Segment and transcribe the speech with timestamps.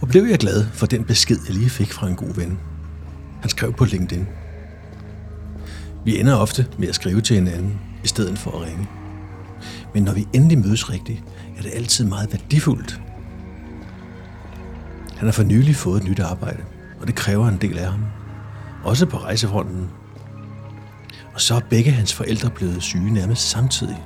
[0.00, 2.58] Og blev jeg glad for den besked, jeg lige fik fra en god ven.
[3.40, 4.26] Han skrev på LinkedIn.
[6.04, 8.88] Vi ender ofte med at skrive til hinanden, i stedet for at ringe.
[9.94, 11.22] Men når vi endelig mødes rigtigt,
[11.58, 13.00] er det altid meget værdifuldt.
[15.16, 16.62] Han har for nylig fået et nyt arbejde,
[17.00, 18.04] og det kræver en del af ham.
[18.84, 19.90] Også på rejsefronten.
[21.34, 24.04] Og så er begge hans forældre blevet syge nærmest samtidig.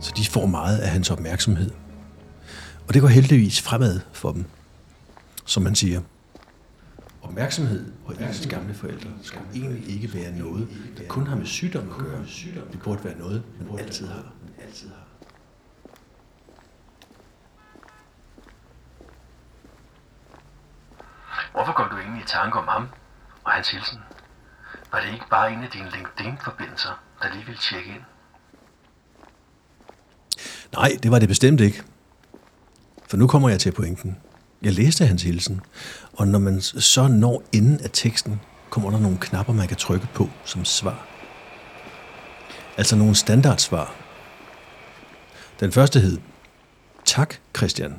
[0.00, 1.70] Så de får meget af hans opmærksomhed.
[2.88, 4.44] Og det går heldigvis fremad for dem,
[5.44, 6.00] som man siger.
[7.22, 11.90] Opmærksomhed på ens gamle forældre skal egentlig ikke være noget, der kun har med sygdom
[11.90, 12.24] at gøre.
[12.72, 14.32] Det burde være noget, man altid har.
[14.66, 15.04] Altid har.
[21.52, 22.88] Hvorfor kom du egentlig i tanke om ham
[23.44, 23.98] og hans hilsen?
[24.92, 28.02] Var det ikke bare en af dine LinkedIn-forbindelser, der lige ville tjekke ind?
[30.72, 31.82] Nej, det var det bestemt ikke.
[33.08, 34.20] For nu kommer jeg til pointen.
[34.64, 35.60] Jeg læste hans hilsen,
[36.12, 40.08] og når man så når enden af teksten, kommer der nogle knapper, man kan trykke
[40.14, 41.06] på som svar.
[42.76, 43.94] Altså nogle standardsvar.
[45.60, 46.18] Den første hed,
[47.04, 47.94] tak Christian.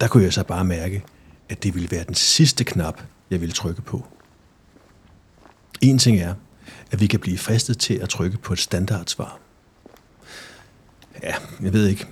[0.00, 1.04] Der kunne jeg så bare mærke,
[1.48, 4.06] at det ville være den sidste knap, jeg ville trykke på.
[5.80, 6.34] En ting er,
[6.90, 9.38] at vi kan blive fristet til at trykke på et standardsvar.
[11.22, 12.06] Ja, jeg ved ikke.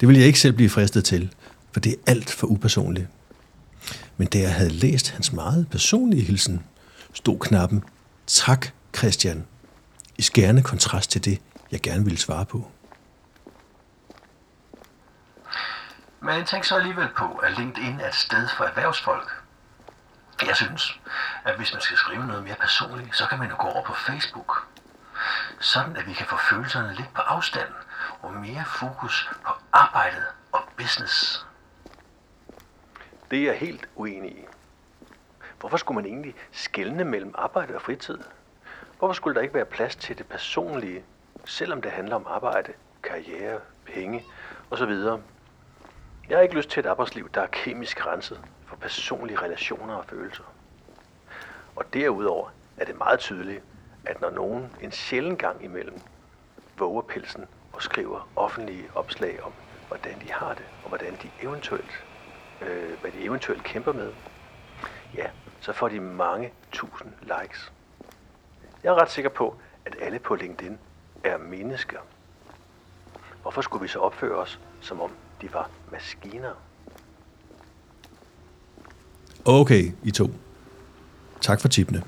[0.00, 1.34] Det ville jeg ikke selv blive fristet til,
[1.72, 3.08] for det er alt for upersonligt.
[4.16, 6.64] Men da jeg havde læst hans meget personlige hilsen,
[7.12, 7.84] stod knappen,
[8.26, 9.46] tak Christian,
[10.18, 11.40] i skærende kontrast til det,
[11.72, 12.70] jeg gerne ville svare på.
[16.20, 19.42] Men tænk så alligevel på, at LinkedIn er et sted for erhvervsfolk.
[20.46, 21.00] Jeg synes,
[21.44, 23.94] at hvis man skal skrive noget mere personligt, så kan man jo gå over på
[23.94, 24.66] Facebook.
[25.60, 27.68] Sådan at vi kan få følelserne lidt på afstand
[28.22, 31.46] og mere fokus på arbejdet og business.
[33.30, 34.46] Det er jeg helt uenig i.
[35.60, 38.18] Hvorfor skulle man egentlig skelne mellem arbejde og fritid?
[38.98, 41.04] Hvorfor skulle der ikke være plads til det personlige,
[41.44, 44.24] selvom det handler om arbejde, karriere, penge
[44.70, 44.90] osv.?
[46.28, 50.04] Jeg har ikke lyst til et arbejdsliv, der er kemisk renset for personlige relationer og
[50.04, 50.44] følelser.
[51.76, 53.64] Og derudover er det meget tydeligt,
[54.04, 56.00] at når nogen en sjælden gang imellem
[56.78, 59.52] våger pelsen og skriver offentlige opslag om,
[59.88, 62.04] hvordan de har det, og hvordan de eventuelt,
[62.62, 64.12] øh, hvad de eventuelt kæmper med,
[65.16, 65.26] ja,
[65.60, 67.72] så får de mange tusind likes.
[68.82, 70.78] Jeg er ret sikker på, at alle på LinkedIn
[71.24, 71.98] er mennesker.
[73.42, 75.10] Hvorfor skulle vi så opføre os, som om
[75.40, 76.52] de var maskiner?
[79.44, 80.30] Okay, I to.
[81.40, 82.02] Tak for tipene.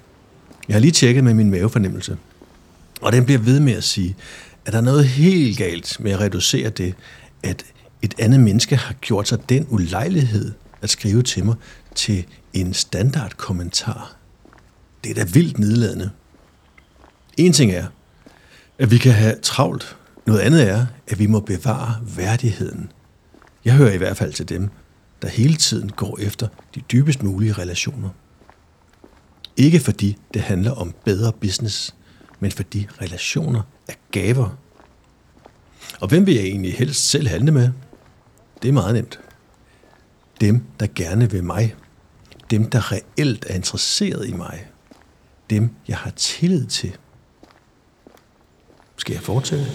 [0.69, 2.19] Jeg har lige tjekket med min mavefornemmelse,
[3.00, 4.17] og den bliver ved med at sige,
[4.67, 6.94] at der er noget helt galt med at reducere det,
[7.43, 7.65] at
[8.03, 11.54] et andet menneske har gjort sig den ulejlighed at skrive til mig
[11.94, 14.16] til en standard kommentar.
[15.04, 16.10] Det er da vildt nedladende.
[17.37, 17.87] En ting er,
[18.78, 19.97] at vi kan have travlt.
[20.26, 22.93] Noget andet er, at vi må bevare værdigheden.
[23.65, 24.69] Jeg hører i hvert fald til dem,
[25.22, 28.09] der hele tiden går efter de dybest mulige relationer.
[29.56, 31.94] Ikke fordi det handler om bedre business,
[32.41, 34.59] men fordi relationer er gaver.
[36.00, 37.70] Og hvem vil jeg egentlig helst selv handle med?
[38.62, 39.20] Det er meget nemt.
[40.41, 41.75] Dem, der gerne vil mig.
[42.50, 44.66] Dem, der reelt er interesseret i mig.
[45.50, 46.97] Dem, jeg har tillid til.
[48.97, 49.66] Skal jeg fortsætte?